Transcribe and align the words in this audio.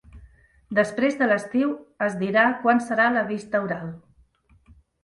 Després 0.79 1.17
de 1.19 1.27
l'estiu 1.27 1.75
es 2.09 2.17
dirà 2.25 2.49
quan 2.65 2.83
serà 2.89 3.09
la 3.21 3.27
vista 3.33 3.65
oral. 3.69 3.97